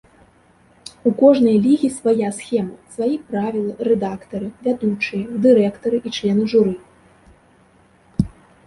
[1.09, 6.75] У кожнай лігі свая схема, сваі правілы, рэдактары, вядучыя, дырэктара і члены журы.